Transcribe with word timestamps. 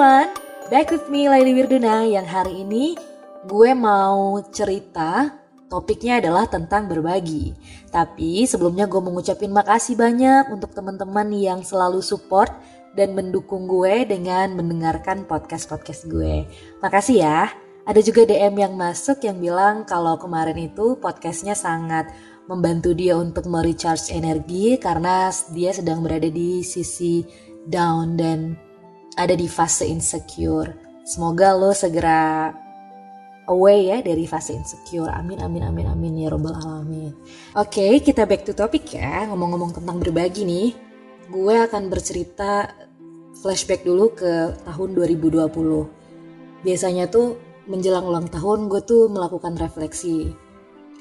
everyone, 0.00 0.32
back 0.72 0.88
with 0.88 1.12
me 1.12 1.28
Laili 1.28 1.52
Wirduna 1.52 2.08
yang 2.08 2.24
hari 2.24 2.64
ini 2.64 2.96
gue 3.44 3.76
mau 3.76 4.40
cerita 4.48 5.28
topiknya 5.68 6.24
adalah 6.24 6.48
tentang 6.48 6.88
berbagi. 6.88 7.52
Tapi 7.92 8.48
sebelumnya 8.48 8.88
gue 8.88 8.96
mau 8.96 9.12
ngucapin 9.12 9.52
makasih 9.52 10.00
banyak 10.00 10.48
untuk 10.56 10.72
teman-teman 10.72 11.28
yang 11.36 11.60
selalu 11.60 12.00
support 12.00 12.48
dan 12.96 13.12
mendukung 13.12 13.68
gue 13.68 14.08
dengan 14.08 14.56
mendengarkan 14.56 15.28
podcast-podcast 15.28 16.08
gue. 16.08 16.48
Makasih 16.80 17.20
ya. 17.20 17.52
Ada 17.84 18.00
juga 18.00 18.24
DM 18.24 18.56
yang 18.56 18.80
masuk 18.80 19.20
yang 19.20 19.36
bilang 19.36 19.84
kalau 19.84 20.16
kemarin 20.16 20.56
itu 20.56 20.96
podcastnya 20.96 21.52
sangat 21.52 22.08
membantu 22.48 22.96
dia 22.96 23.20
untuk 23.20 23.44
merecharge 23.52 24.16
energi 24.16 24.80
karena 24.80 25.28
dia 25.52 25.76
sedang 25.76 26.00
berada 26.00 26.32
di 26.32 26.64
sisi 26.64 27.20
down 27.68 28.16
dan 28.16 28.69
ada 29.16 29.34
di 29.34 29.46
fase 29.50 29.86
insecure. 29.88 31.02
Semoga 31.02 31.56
lo 31.56 31.74
segera 31.74 32.50
away 33.50 33.90
ya 33.90 33.98
dari 34.04 34.28
fase 34.30 34.54
insecure. 34.54 35.10
Amin 35.10 35.42
amin 35.42 35.66
amin 35.66 35.86
amin 35.90 36.12
ya 36.22 36.28
robbal 36.30 36.54
alamin. 36.54 37.10
Oke, 37.58 37.82
okay, 37.82 37.92
kita 37.98 38.28
back 38.28 38.46
to 38.46 38.54
topic 38.54 38.86
ya. 38.94 39.26
Ngomong-ngomong 39.26 39.74
tentang 39.74 39.98
berbagi 39.98 40.46
nih, 40.46 40.68
gue 41.30 41.54
akan 41.66 41.90
bercerita 41.90 42.70
flashback 43.42 43.82
dulu 43.82 44.14
ke 44.14 44.54
tahun 44.62 44.94
2020. 44.94 45.50
Biasanya 46.62 47.10
tuh 47.10 47.40
menjelang 47.66 48.06
ulang 48.06 48.28
tahun 48.30 48.70
gue 48.70 48.80
tuh 48.84 49.10
melakukan 49.10 49.56
refleksi. 49.58 50.30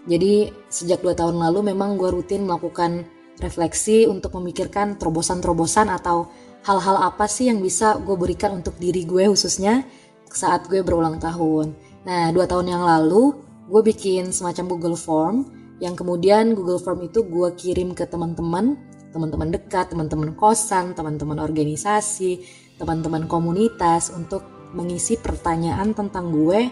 Jadi 0.07 0.49
sejak 0.71 1.03
dua 1.03 1.13
tahun 1.13 1.37
lalu 1.37 1.75
memang 1.75 1.99
gue 1.99 2.09
rutin 2.09 2.47
melakukan 2.47 3.03
refleksi 3.43 4.07
untuk 4.07 4.35
memikirkan 4.39 4.99
terobosan-terobosan 4.99 5.91
atau 5.91 6.31
hal-hal 6.63 6.97
apa 6.99 7.25
sih 7.25 7.47
yang 7.47 7.63
bisa 7.63 7.97
gue 8.03 8.15
berikan 8.19 8.59
untuk 8.59 8.75
diri 8.75 9.07
gue 9.07 9.31
khususnya 9.31 9.87
saat 10.29 10.67
gue 10.69 10.83
berulang 10.85 11.17
tahun. 11.17 11.73
Nah, 12.05 12.29
dua 12.31 12.45
tahun 12.45 12.69
yang 12.69 12.83
lalu 12.83 13.35
gue 13.69 13.81
bikin 13.85 14.33
semacam 14.33 14.65
Google 14.75 14.97
Form 14.97 15.45
yang 15.79 15.95
kemudian 15.95 16.53
Google 16.53 16.81
Form 16.81 17.07
itu 17.07 17.23
gue 17.23 17.49
kirim 17.55 17.95
ke 17.95 18.03
teman-teman, 18.03 18.75
teman-teman 19.15 19.49
dekat, 19.55 19.95
teman-teman 19.95 20.35
kosan, 20.35 20.91
teman-teman 20.91 21.39
organisasi, 21.39 22.43
teman-teman 22.75 23.25
komunitas 23.31 24.11
untuk 24.11 24.43
mengisi 24.75 25.17
pertanyaan 25.17 25.95
tentang 25.95 26.29
gue 26.29 26.69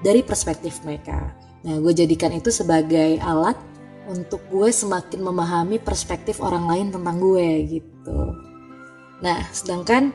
dari 0.00 0.22
perspektif 0.22 0.80
mereka. 0.86 1.34
Nah, 1.64 1.80
gue 1.80 1.92
jadikan 1.92 2.30
itu 2.32 2.52
sebagai 2.52 3.18
alat 3.20 3.56
untuk 4.04 4.44
gue 4.52 4.68
semakin 4.68 5.20
memahami 5.24 5.80
perspektif 5.80 6.44
orang 6.44 6.68
lain 6.68 6.86
tentang 6.92 7.16
gue 7.16 7.48
gitu. 7.80 8.16
Nah, 9.22 9.46
sedangkan 9.54 10.10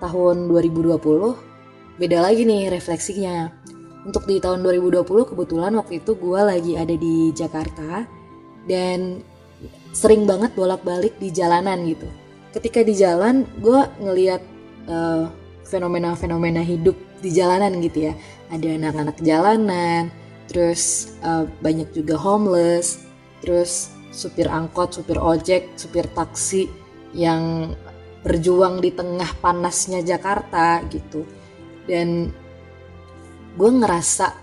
tahun 0.00 0.48
2020 0.48 0.96
beda 2.00 2.18
lagi 2.24 2.42
nih 2.48 2.72
refleksinya. 2.72 3.52
Untuk 4.00 4.24
di 4.24 4.40
tahun 4.40 4.64
2020 4.64 5.04
kebetulan 5.04 5.76
waktu 5.76 6.00
itu 6.00 6.16
gue 6.16 6.40
lagi 6.40 6.72
ada 6.80 6.96
di 6.96 7.36
Jakarta 7.36 8.08
dan 8.64 9.20
sering 9.92 10.24
banget 10.24 10.56
bolak-balik 10.56 11.20
di 11.20 11.28
jalanan 11.28 11.84
gitu. 11.84 12.08
Ketika 12.56 12.80
di 12.80 12.96
jalan 12.96 13.44
gue 13.60 13.80
ngeliat 14.00 14.40
uh, 14.88 15.28
fenomena-fenomena 15.70 16.64
hidup 16.64 16.96
di 17.20 17.30
jalanan 17.30 17.78
gitu 17.78 18.10
ya. 18.10 18.14
Ada 18.50 18.80
anak-anak 18.80 19.16
jalanan, 19.22 20.10
terus 20.50 21.14
uh, 21.22 21.46
banyak 21.62 21.86
juga 21.94 22.18
homeless, 22.18 23.06
terus 23.44 23.94
supir 24.10 24.50
angkot, 24.50 24.96
supir 24.96 25.20
ojek, 25.20 25.78
supir 25.78 26.08
taksi 26.16 26.66
yang 27.14 27.74
berjuang 28.20 28.84
di 28.84 28.92
tengah 28.92 29.28
panasnya 29.40 30.04
Jakarta 30.04 30.84
gitu 30.92 31.24
dan 31.88 32.28
gue 33.56 33.70
ngerasa 33.70 34.36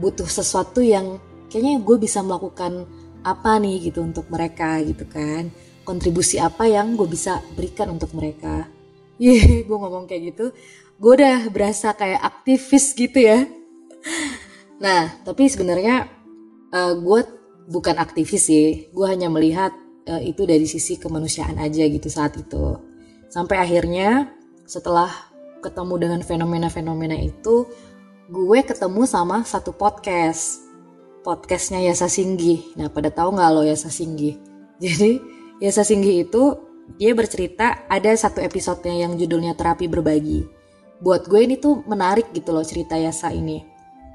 butuh 0.00 0.26
sesuatu 0.26 0.80
yang 0.80 1.20
kayaknya 1.52 1.80
gue 1.84 1.96
bisa 2.00 2.24
melakukan 2.24 2.88
apa 3.22 3.60
nih 3.60 3.90
gitu 3.92 4.00
untuk 4.00 4.30
mereka 4.32 4.80
gitu 4.80 5.04
kan 5.04 5.52
kontribusi 5.84 6.40
apa 6.40 6.64
yang 6.64 6.96
gue 6.96 7.08
bisa 7.08 7.44
berikan 7.52 7.92
untuk 7.92 8.16
mereka 8.16 8.78
Iya, 9.22 9.66
gue 9.66 9.76
ngomong 9.76 10.06
kayak 10.06 10.22
gitu, 10.30 10.54
gue 11.02 11.12
udah 11.18 11.50
berasa 11.50 11.90
kayak 11.90 12.22
aktivis 12.22 12.94
gitu 12.94 13.18
ya. 13.18 13.42
Nah, 14.78 15.10
tapi 15.26 15.50
sebenarnya 15.50 16.06
uh, 16.70 16.94
gue 16.94 17.20
bukan 17.66 17.98
aktivis 17.98 18.46
sih, 18.46 18.86
gue 18.94 19.06
hanya 19.10 19.26
melihat 19.26 19.74
uh, 20.06 20.22
itu 20.22 20.46
dari 20.46 20.70
sisi 20.70 20.94
kemanusiaan 21.02 21.58
aja 21.58 21.82
gitu 21.82 22.06
saat 22.06 22.38
itu. 22.38 22.78
Sampai 23.28 23.60
akhirnya 23.60 24.32
setelah 24.64 25.12
ketemu 25.60 25.94
dengan 26.00 26.20
fenomena-fenomena 26.24 27.12
itu, 27.20 27.68
gue 28.32 28.60
ketemu 28.64 29.04
sama 29.04 29.44
satu 29.44 29.76
podcast. 29.76 30.64
Podcastnya 31.20 31.84
Yasa 31.84 32.08
Singgi. 32.08 32.72
Nah, 32.80 32.88
pada 32.88 33.12
tahu 33.12 33.36
nggak 33.36 33.50
lo 33.52 33.62
Yasa 33.68 33.92
Singgi? 33.92 34.32
Jadi, 34.82 35.20
Yasa 35.60 35.84
Singgi 35.84 36.24
itu 36.24 36.56
dia 36.96 37.12
bercerita 37.12 37.84
ada 37.84 38.16
satu 38.16 38.40
episodenya 38.40 39.04
yang 39.04 39.20
judulnya 39.20 39.52
terapi 39.52 39.92
berbagi. 39.92 40.48
Buat 41.04 41.28
gue 41.28 41.44
ini 41.44 41.60
tuh 41.60 41.84
menarik 41.84 42.32
gitu 42.32 42.56
loh 42.56 42.64
cerita 42.64 42.96
Yasa 42.96 43.28
ini. 43.28 43.60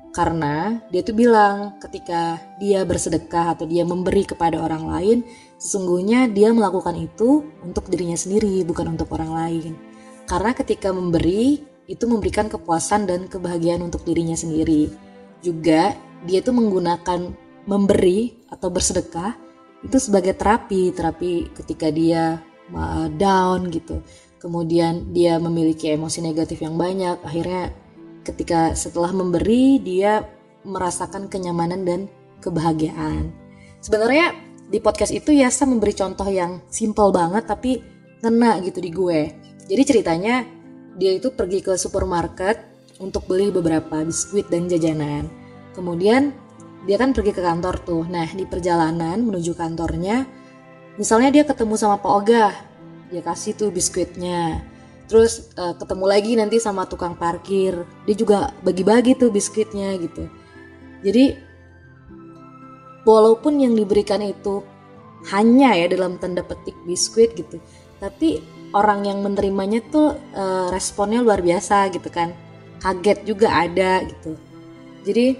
Karena 0.10 0.82
dia 0.90 1.06
tuh 1.06 1.14
bilang 1.14 1.78
ketika 1.78 2.42
dia 2.58 2.82
bersedekah 2.82 3.54
atau 3.58 3.70
dia 3.70 3.86
memberi 3.86 4.26
kepada 4.26 4.58
orang 4.58 4.90
lain, 4.90 5.18
Sesungguhnya 5.64 6.28
dia 6.28 6.52
melakukan 6.52 7.00
itu 7.00 7.48
untuk 7.64 7.88
dirinya 7.88 8.20
sendiri, 8.20 8.68
bukan 8.68 9.00
untuk 9.00 9.16
orang 9.16 9.32
lain. 9.32 9.80
Karena 10.28 10.52
ketika 10.52 10.92
memberi, 10.92 11.64
itu 11.88 12.04
memberikan 12.04 12.52
kepuasan 12.52 13.08
dan 13.08 13.32
kebahagiaan 13.32 13.80
untuk 13.80 14.04
dirinya 14.04 14.36
sendiri. 14.36 14.92
Juga 15.40 15.96
dia 16.28 16.44
itu 16.44 16.52
menggunakan 16.52 17.32
memberi 17.64 18.44
atau 18.52 18.68
bersedekah 18.68 19.40
itu 19.84 20.00
sebagai 20.00 20.36
terapi, 20.36 20.92
terapi 20.92 21.52
ketika 21.56 21.88
dia 21.92 22.44
down 23.20 23.68
gitu. 23.72 24.04
Kemudian 24.40 25.16
dia 25.16 25.40
memiliki 25.40 25.92
emosi 25.92 26.20
negatif 26.24 26.60
yang 26.60 26.76
banyak, 26.76 27.24
akhirnya 27.24 27.72
ketika 28.28 28.76
setelah 28.76 29.12
memberi 29.12 29.80
dia 29.80 30.28
merasakan 30.64 31.28
kenyamanan 31.28 31.84
dan 31.84 32.08
kebahagiaan. 32.40 33.32
Sebenarnya 33.84 34.32
di 34.70 34.78
podcast 34.80 35.12
itu 35.12 35.34
Yasa 35.34 35.68
memberi 35.68 35.96
contoh 35.96 36.28
yang 36.28 36.64
simple 36.70 37.12
banget 37.12 37.48
tapi 37.48 37.84
ngena 38.24 38.64
gitu 38.64 38.80
di 38.80 38.92
gue. 38.92 39.22
Jadi 39.68 39.82
ceritanya 39.84 40.44
dia 40.96 41.12
itu 41.16 41.34
pergi 41.34 41.60
ke 41.64 41.74
supermarket 41.76 42.60
untuk 43.02 43.26
beli 43.26 43.50
beberapa 43.50 44.04
biskuit 44.06 44.48
dan 44.48 44.70
jajanan. 44.70 45.28
Kemudian 45.74 46.32
dia 46.86 47.00
kan 47.00 47.16
pergi 47.16 47.32
ke 47.36 47.42
kantor 47.42 47.76
tuh. 47.82 48.04
Nah 48.08 48.28
di 48.30 48.46
perjalanan 48.48 49.20
menuju 49.24 49.56
kantornya, 49.56 50.28
misalnya 51.00 51.34
dia 51.34 51.44
ketemu 51.48 51.76
sama 51.80 52.00
Pak 52.00 52.12
Oga, 52.12 52.52
dia 53.10 53.22
kasih 53.24 53.56
tuh 53.58 53.70
biskuitnya. 53.72 54.64
Terus 55.08 55.52
uh, 55.60 55.76
ketemu 55.76 56.06
lagi 56.08 56.32
nanti 56.40 56.58
sama 56.64 56.88
tukang 56.88 57.16
parkir, 57.20 57.84
dia 58.08 58.16
juga 58.16 58.56
bagi-bagi 58.64 59.20
tuh 59.20 59.30
biskuitnya 59.34 59.96
gitu. 60.00 60.28
Jadi 61.04 61.36
walaupun 63.04 63.60
yang 63.64 63.74
diberikan 63.76 64.24
itu 64.24 64.64
hanya 65.32 65.76
ya 65.76 65.88
dalam 65.88 66.20
tanda 66.20 66.44
petik 66.44 66.76
biskuit 66.84 67.32
gitu 67.36 67.60
tapi 68.04 68.44
orang 68.76 69.06
yang 69.08 69.22
menerimanya 69.24 69.80
tuh 69.88 70.18
uh, 70.34 70.68
responnya 70.74 71.22
luar 71.22 71.40
biasa 71.40 71.88
gitu 71.94 72.10
kan. 72.10 72.34
Kaget 72.82 73.24
juga 73.24 73.64
ada 73.64 74.04
gitu. 74.04 74.36
Jadi 75.08 75.40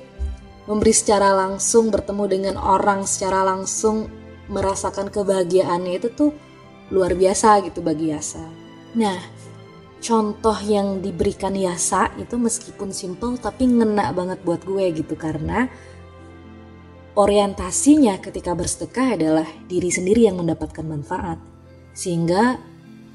memberi 0.70 0.94
secara 0.96 1.36
langsung 1.36 1.92
bertemu 1.92 2.24
dengan 2.30 2.56
orang 2.56 3.04
secara 3.04 3.44
langsung 3.44 4.08
merasakan 4.48 5.12
kebahagiaannya 5.12 6.00
itu 6.00 6.08
tuh 6.16 6.32
luar 6.88 7.18
biasa 7.18 7.68
gitu 7.68 7.84
bagi 7.84 8.16
Yasa. 8.16 8.48
Nah 8.96 9.20
contoh 10.00 10.56
yang 10.64 11.04
diberikan 11.04 11.52
Yasa 11.52 12.16
itu 12.16 12.40
meskipun 12.40 12.96
simple 12.96 13.36
tapi 13.44 13.68
ngena 13.68 14.16
banget 14.16 14.40
buat 14.48 14.64
gue 14.64 14.88
gitu. 15.04 15.20
Karena 15.20 15.68
orientasinya 17.14 18.18
ketika 18.18 18.58
bersedekah 18.58 19.18
adalah 19.18 19.48
diri 19.70 19.90
sendiri 19.94 20.26
yang 20.26 20.42
mendapatkan 20.42 20.86
manfaat. 20.86 21.38
Sehingga 21.94 22.58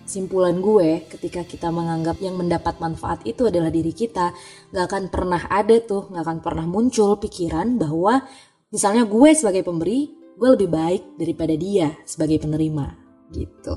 simpulan 0.07 0.63
gue 0.63 1.05
ketika 1.11 1.43
kita 1.43 1.69
menganggap 1.75 2.23
yang 2.23 2.39
mendapat 2.39 2.79
manfaat 2.79 3.27
itu 3.27 3.51
adalah 3.51 3.69
diri 3.69 3.91
kita, 3.91 4.31
gak 4.71 4.85
akan 4.87 5.05
pernah 5.11 5.43
ada 5.51 5.77
tuh, 5.83 6.09
gak 6.15 6.23
akan 6.23 6.39
pernah 6.41 6.67
muncul 6.67 7.19
pikiran 7.19 7.77
bahwa 7.77 8.23
misalnya 8.71 9.03
gue 9.03 9.31
sebagai 9.35 9.67
pemberi, 9.67 10.09
gue 10.39 10.49
lebih 10.55 10.71
baik 10.71 11.03
daripada 11.19 11.55
dia 11.59 11.93
sebagai 12.07 12.39
penerima 12.39 12.95
gitu. 13.35 13.77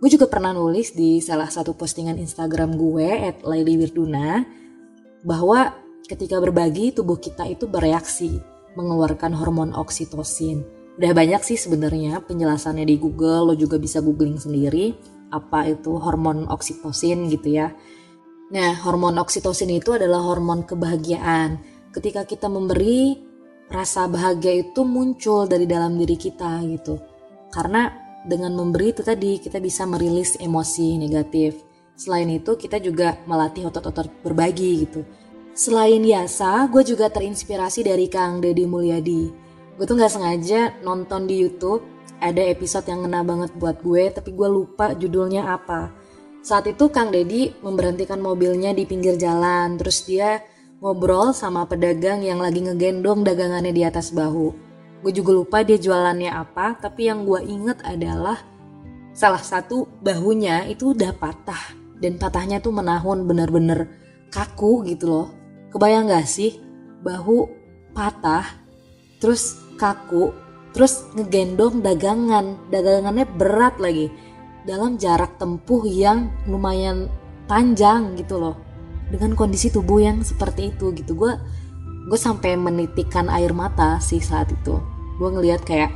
Gue 0.00 0.08
juga 0.08 0.30
pernah 0.32 0.56
nulis 0.56 0.96
di 0.96 1.20
salah 1.20 1.50
satu 1.52 1.76
postingan 1.76 2.16
Instagram 2.16 2.72
gue 2.72 3.08
at 3.34 3.44
Laili 3.44 3.76
Wirduna 3.76 4.40
bahwa 5.20 5.76
ketika 6.08 6.40
berbagi 6.40 6.96
tubuh 6.96 7.20
kita 7.20 7.44
itu 7.44 7.68
bereaksi 7.68 8.40
mengeluarkan 8.74 9.34
hormon 9.34 9.74
oksitosin. 9.74 10.66
Udah 11.00 11.16
banyak 11.16 11.40
sih 11.46 11.56
sebenarnya 11.56 12.20
penjelasannya 12.26 12.84
di 12.84 13.00
Google, 13.00 13.50
lo 13.50 13.54
juga 13.56 13.80
bisa 13.80 14.04
googling 14.04 14.36
sendiri 14.36 14.94
apa 15.30 15.70
itu 15.70 15.94
hormon 15.96 16.50
oksitosin 16.50 17.30
gitu 17.30 17.54
ya. 17.54 17.72
Nah, 18.50 18.74
hormon 18.82 19.14
oksitosin 19.22 19.70
itu 19.70 19.94
adalah 19.94 20.26
hormon 20.26 20.66
kebahagiaan. 20.66 21.62
Ketika 21.94 22.26
kita 22.26 22.50
memberi, 22.50 23.14
rasa 23.70 24.10
bahagia 24.10 24.66
itu 24.66 24.82
muncul 24.82 25.46
dari 25.46 25.70
dalam 25.70 25.94
diri 25.94 26.18
kita 26.18 26.58
gitu. 26.66 26.98
Karena 27.54 27.90
dengan 28.26 28.52
memberi 28.58 28.90
itu 28.90 29.06
tadi 29.06 29.38
kita 29.38 29.62
bisa 29.62 29.86
merilis 29.86 30.34
emosi 30.36 30.98
negatif. 30.98 31.62
Selain 31.94 32.26
itu 32.26 32.58
kita 32.58 32.82
juga 32.82 33.22
melatih 33.30 33.70
otot-otot 33.70 34.10
berbagi 34.26 34.82
gitu. 34.82 35.06
Selain 35.50 35.98
Yasa, 35.98 36.70
gue 36.70 36.86
juga 36.86 37.10
terinspirasi 37.10 37.82
dari 37.82 38.06
Kang 38.06 38.38
Deddy 38.38 38.70
Mulyadi. 38.70 39.22
Gue 39.74 39.84
tuh 39.84 39.98
gak 39.98 40.14
sengaja 40.14 40.78
nonton 40.86 41.26
di 41.26 41.42
Youtube 41.42 41.82
ada 42.22 42.38
episode 42.46 42.86
yang 42.86 43.02
ngena 43.02 43.26
banget 43.26 43.50
buat 43.58 43.82
gue 43.82 44.14
tapi 44.14 44.30
gue 44.30 44.46
lupa 44.46 44.94
judulnya 44.94 45.50
apa. 45.50 45.90
Saat 46.44 46.70
itu 46.70 46.86
Kang 46.94 47.10
Deddy 47.10 47.50
memberhentikan 47.66 48.22
mobilnya 48.22 48.70
di 48.70 48.86
pinggir 48.86 49.18
jalan 49.18 49.74
terus 49.74 50.06
dia 50.06 50.38
ngobrol 50.78 51.34
sama 51.34 51.66
pedagang 51.66 52.22
yang 52.22 52.38
lagi 52.38 52.62
ngegendong 52.62 53.26
dagangannya 53.26 53.74
di 53.74 53.82
atas 53.82 54.14
bahu. 54.14 54.54
Gue 55.02 55.12
juga 55.16 55.34
lupa 55.34 55.58
dia 55.66 55.80
jualannya 55.80 56.30
apa 56.30 56.78
tapi 56.78 57.10
yang 57.10 57.26
gue 57.26 57.40
inget 57.42 57.82
adalah 57.82 58.38
salah 59.10 59.42
satu 59.42 59.88
bahunya 59.98 60.70
itu 60.70 60.94
udah 60.94 61.10
patah 61.16 61.74
dan 61.98 62.22
patahnya 62.22 62.62
tuh 62.62 62.70
menahun 62.70 63.26
bener-bener 63.26 63.90
kaku 64.30 64.86
gitu 64.86 65.10
loh 65.10 65.39
Kebayang 65.70 66.10
gak 66.10 66.26
sih 66.26 66.58
bahu 67.00 67.46
patah, 67.94 68.46
terus 69.22 69.58
kaku, 69.78 70.34
terus 70.74 71.06
ngegendong 71.14 71.80
dagangan, 71.80 72.58
dagangannya 72.68 73.26
berat 73.26 73.78
lagi 73.78 74.10
dalam 74.66 74.98
jarak 75.00 75.38
tempuh 75.38 75.86
yang 75.86 76.28
lumayan 76.44 77.06
panjang 77.46 78.18
gitu 78.18 78.38
loh. 78.38 78.56
Dengan 79.10 79.34
kondisi 79.34 79.70
tubuh 79.70 79.98
yang 79.98 80.22
seperti 80.22 80.70
itu 80.74 80.94
gitu, 80.94 81.18
gue 81.18 81.32
gue 82.06 82.18
sampai 82.18 82.54
menitikan 82.58 83.26
air 83.30 83.50
mata 83.54 83.98
sih 83.98 84.22
saat 84.22 84.50
itu. 84.50 84.78
Gue 85.18 85.30
ngeliat 85.30 85.62
kayak 85.66 85.90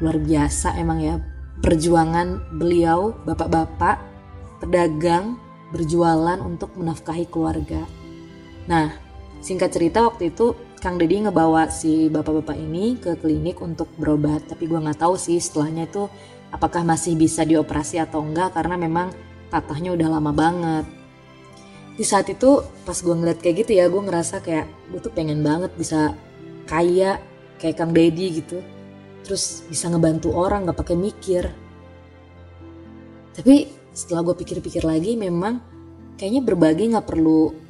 luar 0.00 0.16
biasa 0.16 0.76
emang 0.80 0.98
ya 1.00 1.16
perjuangan 1.60 2.56
beliau, 2.56 3.12
bapak-bapak, 3.28 4.00
pedagang 4.64 5.36
berjualan 5.72 6.40
untuk 6.40 6.72
menafkahi 6.76 7.28
keluarga. 7.28 7.84
Nah, 8.68 9.09
Singkat 9.40 9.70
cerita 9.72 10.04
waktu 10.04 10.32
itu 10.32 10.52
Kang 10.80 10.96
Deddy 10.96 11.24
ngebawa 11.28 11.68
si 11.68 12.08
bapak-bapak 12.08 12.56
ini 12.56 12.96
ke 12.96 13.16
klinik 13.16 13.60
untuk 13.60 13.88
berobat. 13.96 14.44
Tapi 14.48 14.68
gue 14.68 14.80
nggak 14.80 15.00
tahu 15.00 15.16
sih 15.16 15.40
setelahnya 15.40 15.88
itu 15.88 16.08
apakah 16.52 16.84
masih 16.84 17.16
bisa 17.16 17.44
dioperasi 17.44 18.00
atau 18.00 18.20
enggak 18.20 18.52
karena 18.52 18.76
memang 18.76 19.12
patahnya 19.48 19.96
udah 19.96 20.08
lama 20.08 20.32
banget. 20.32 20.86
Di 21.96 22.04
saat 22.04 22.32
itu 22.32 22.64
pas 22.84 22.96
gue 22.96 23.12
ngeliat 23.12 23.44
kayak 23.44 23.64
gitu 23.64 23.76
ya 23.76 23.92
gue 23.92 24.00
ngerasa 24.00 24.40
kayak 24.40 24.68
gue 24.88 25.00
tuh 25.04 25.12
pengen 25.12 25.44
banget 25.44 25.72
bisa 25.76 26.16
kaya 26.64 27.20
kayak 27.60 27.76
Kang 27.76 27.92
Deddy 27.92 28.40
gitu. 28.40 28.64
Terus 29.20 29.68
bisa 29.68 29.92
ngebantu 29.92 30.32
orang 30.32 30.64
gak 30.64 30.80
pakai 30.80 30.96
mikir. 30.96 31.44
Tapi 33.36 33.68
setelah 33.92 34.32
gue 34.32 34.36
pikir-pikir 34.36 34.80
lagi 34.80 35.16
memang 35.16 35.60
kayaknya 36.16 36.40
berbagi 36.40 36.92
gak 36.96 37.04
perlu 37.04 37.69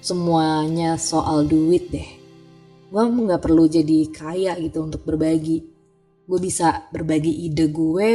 semuanya 0.00 0.96
soal 0.96 1.44
duit 1.44 1.92
deh. 1.92 2.08
Gue 2.90 3.04
nggak 3.06 3.44
perlu 3.44 3.68
jadi 3.70 4.08
kaya 4.10 4.56
gitu 4.58 4.82
untuk 4.82 5.06
berbagi. 5.06 5.62
Gue 6.26 6.38
bisa 6.40 6.88
berbagi 6.90 7.46
ide 7.46 7.70
gue, 7.70 8.12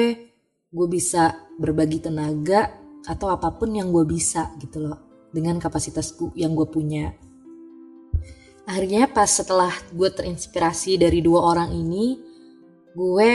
gue 0.74 0.88
bisa 0.92 1.48
berbagi 1.56 2.04
tenaga 2.04 2.74
atau 3.06 3.32
apa 3.32 3.54
pun 3.54 3.72
yang 3.72 3.94
gue 3.94 4.04
bisa 4.04 4.52
gitu 4.60 4.84
loh 4.84 5.30
dengan 5.32 5.62
kapasitas 5.62 6.12
yang 6.36 6.58
gue 6.58 6.68
punya. 6.68 7.14
Akhirnya 8.66 9.06
pas 9.06 9.30
setelah 9.30 9.72
gue 9.94 10.10
terinspirasi 10.10 10.98
dari 10.98 11.22
dua 11.22 11.54
orang 11.54 11.70
ini, 11.70 12.18
gue 12.98 13.32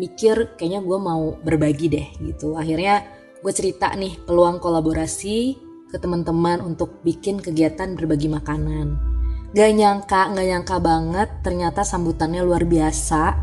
mikir 0.00 0.56
kayaknya 0.56 0.80
gue 0.80 0.98
mau 0.98 1.36
berbagi 1.44 1.86
deh 1.92 2.08
gitu. 2.24 2.56
Akhirnya 2.56 3.04
gue 3.44 3.52
cerita 3.52 3.92
nih 3.92 4.16
peluang 4.24 4.56
kolaborasi 4.58 5.69
ke 5.90 5.98
teman-teman 5.98 6.62
untuk 6.62 7.02
bikin 7.02 7.42
kegiatan 7.42 7.98
berbagi 7.98 8.30
makanan. 8.30 8.94
Gak 9.50 9.70
nyangka, 9.74 10.30
gak 10.30 10.46
nyangka 10.46 10.76
banget 10.78 11.28
ternyata 11.42 11.82
sambutannya 11.82 12.46
luar 12.46 12.62
biasa. 12.62 13.34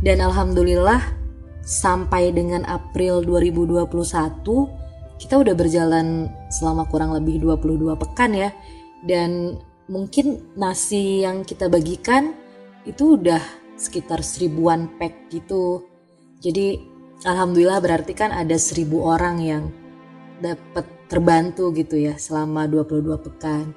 Dan 0.00 0.22
alhamdulillah 0.22 1.02
sampai 1.66 2.30
dengan 2.30 2.64
April 2.64 3.20
2021 3.26 5.20
kita 5.20 5.34
udah 5.36 5.54
berjalan 5.58 6.30
selama 6.48 6.88
kurang 6.88 7.12
lebih 7.12 7.42
22 7.42 7.98
pekan 7.98 8.32
ya. 8.32 8.54
Dan 9.02 9.58
mungkin 9.90 10.54
nasi 10.54 11.26
yang 11.26 11.42
kita 11.42 11.66
bagikan 11.66 12.32
itu 12.86 13.18
udah 13.18 13.42
sekitar 13.74 14.22
seribuan 14.22 14.86
pack 15.02 15.28
gitu. 15.34 15.82
Jadi 16.38 16.78
alhamdulillah 17.26 17.82
berarti 17.82 18.14
kan 18.14 18.30
ada 18.30 18.54
seribu 18.54 19.02
orang 19.04 19.36
yang 19.42 19.64
dapat 20.38 20.99
terbantu 21.10 21.74
gitu 21.74 21.98
ya 21.98 22.14
selama 22.14 22.70
22 22.70 23.18
pekan. 23.26 23.74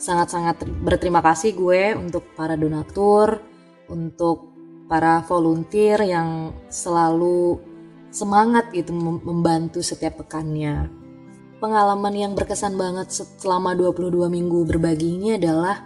Sangat-sangat 0.00 0.64
berterima 0.80 1.20
kasih 1.20 1.52
gue 1.52 1.92
untuk 1.92 2.32
para 2.32 2.56
donatur, 2.56 3.44
untuk 3.92 4.48
para 4.88 5.20
volunteer 5.28 6.00
yang 6.08 6.56
selalu 6.72 7.60
semangat 8.08 8.72
gitu 8.72 8.96
membantu 8.96 9.84
setiap 9.84 10.24
pekannya. 10.24 10.88
Pengalaman 11.60 12.16
yang 12.16 12.32
berkesan 12.32 12.74
banget 12.80 13.12
selama 13.12 13.76
22 13.76 14.32
minggu 14.32 14.64
berbagi 14.64 15.20
ini 15.20 15.36
adalah 15.36 15.84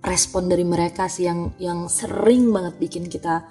respon 0.00 0.48
dari 0.48 0.64
mereka 0.64 1.04
sih 1.06 1.28
yang 1.28 1.52
yang 1.60 1.84
sering 1.92 2.48
banget 2.48 2.80
bikin 2.80 3.04
kita 3.12 3.44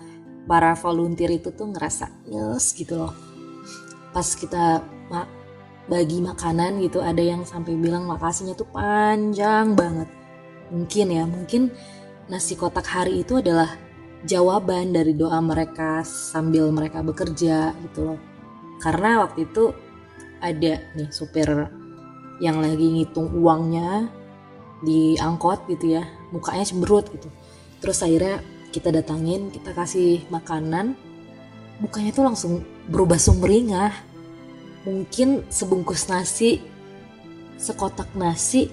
para 0.50 0.74
volunteer 0.74 1.38
itu 1.38 1.54
tuh 1.54 1.70
ngerasa 1.70 2.10
nyes 2.34 2.74
gitu 2.74 2.98
loh. 2.98 3.14
Pas 4.10 4.26
kita 4.26 4.82
bagi 5.88 6.24
makanan 6.24 6.80
gitu. 6.84 7.04
Ada 7.04 7.20
yang 7.20 7.42
sampai 7.44 7.76
bilang 7.76 8.08
makasihnya 8.08 8.56
tuh 8.56 8.68
panjang 8.72 9.76
banget. 9.76 10.10
Mungkin 10.72 11.08
ya 11.12 11.24
mungkin 11.28 11.72
nasi 12.32 12.56
kotak 12.56 12.88
hari 12.88 13.22
itu 13.22 13.44
adalah 13.44 13.76
jawaban 14.24 14.96
dari 14.96 15.12
doa 15.14 15.44
mereka 15.44 16.02
sambil 16.08 16.72
mereka 16.72 17.04
bekerja 17.04 17.76
gitu 17.90 18.00
loh. 18.14 18.20
Karena 18.80 19.24
waktu 19.24 19.48
itu 19.48 19.76
ada 20.44 20.80
nih 20.96 21.10
supir 21.12 21.48
yang 22.44 22.60
lagi 22.60 22.84
ngitung 22.84 23.32
uangnya 23.40 24.08
di 24.84 25.16
angkot 25.20 25.68
gitu 25.68 26.00
ya. 26.00 26.04
Mukanya 26.32 26.64
cemberut 26.68 27.08
gitu. 27.12 27.28
Terus 27.84 28.00
akhirnya 28.00 28.40
kita 28.72 28.90
datangin 28.90 29.52
kita 29.52 29.76
kasih 29.76 30.24
makanan. 30.32 30.96
Mukanya 31.84 32.16
tuh 32.16 32.24
langsung 32.24 32.54
berubah 32.88 33.20
sumringah 33.20 34.13
mungkin 34.84 35.48
sebungkus 35.48 36.12
nasi, 36.12 36.60
sekotak 37.56 38.12
nasi 38.16 38.68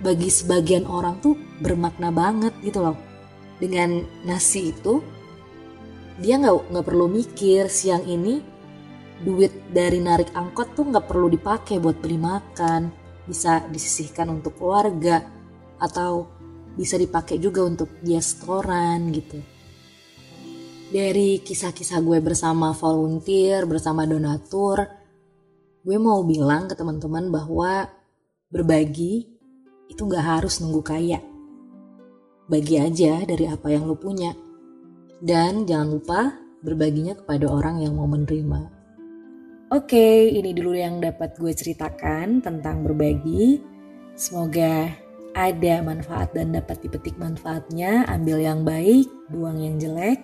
bagi 0.00 0.28
sebagian 0.28 0.84
orang 0.88 1.20
tuh 1.20 1.36
bermakna 1.60 2.12
banget 2.12 2.52
gitu 2.64 2.80
loh. 2.84 2.96
Dengan 3.56 4.04
nasi 4.24 4.72
itu 4.72 5.00
dia 6.20 6.40
nggak 6.40 6.72
nggak 6.72 6.86
perlu 6.86 7.08
mikir 7.12 7.68
siang 7.68 8.04
ini 8.04 8.40
duit 9.20 9.72
dari 9.72 10.00
narik 10.00 10.32
angkot 10.32 10.76
tuh 10.76 10.84
nggak 10.88 11.08
perlu 11.08 11.28
dipakai 11.32 11.80
buat 11.80 11.96
beli 12.00 12.20
makan, 12.20 12.92
bisa 13.24 13.64
disisihkan 13.68 14.28
untuk 14.28 14.60
keluarga 14.60 15.24
atau 15.80 16.28
bisa 16.76 17.00
dipakai 17.00 17.40
juga 17.40 17.64
untuk 17.64 17.88
dia 18.04 18.20
setoran 18.20 19.08
gitu. 19.12 19.40
Dari 20.86 21.42
kisah-kisah 21.42 21.98
gue 21.98 22.20
bersama 22.22 22.70
volunteer, 22.76 23.64
bersama 23.66 24.06
donatur, 24.06 24.95
gue 25.86 26.02
mau 26.02 26.26
bilang 26.26 26.66
ke 26.66 26.74
teman-teman 26.74 27.30
bahwa 27.30 27.86
berbagi 28.50 29.30
itu 29.86 30.02
gak 30.10 30.42
harus 30.42 30.58
nunggu 30.58 30.82
kaya. 30.82 31.22
Bagi 32.50 32.74
aja 32.82 33.22
dari 33.22 33.46
apa 33.46 33.70
yang 33.70 33.86
lo 33.86 33.94
punya. 33.94 34.34
Dan 35.22 35.62
jangan 35.62 35.88
lupa 35.94 36.20
berbaginya 36.66 37.14
kepada 37.14 37.46
orang 37.46 37.86
yang 37.86 37.94
mau 37.94 38.10
menerima. 38.10 38.74
Oke, 39.70 40.26
ini 40.26 40.50
dulu 40.50 40.74
yang 40.74 40.98
dapat 40.98 41.38
gue 41.38 41.54
ceritakan 41.54 42.42
tentang 42.42 42.82
berbagi. 42.82 43.62
Semoga 44.18 44.90
ada 45.38 45.74
manfaat 45.86 46.34
dan 46.34 46.50
dapat 46.50 46.82
dipetik 46.82 47.14
manfaatnya. 47.14 48.10
Ambil 48.10 48.42
yang 48.42 48.66
baik, 48.66 49.06
buang 49.30 49.62
yang 49.62 49.78
jelek. 49.78 50.18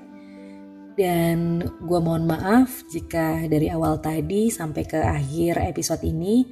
Dan 0.93 1.65
gue 1.65 2.01
mohon 2.01 2.29
maaf 2.29 2.85
jika 2.93 3.49
dari 3.49 3.73
awal 3.73 3.99
tadi 4.05 4.53
sampai 4.53 4.85
ke 4.85 5.01
akhir 5.01 5.61
episode 5.65 6.05
ini 6.05 6.45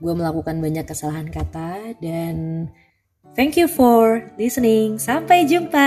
gue 0.00 0.12
melakukan 0.12 0.58
banyak 0.58 0.84
kesalahan 0.84 1.30
kata 1.30 1.96
dan 2.02 2.66
thank 3.36 3.54
you 3.56 3.68
for 3.70 4.24
listening. 4.36 4.96
Sampai 4.98 5.46
jumpa. 5.48 5.84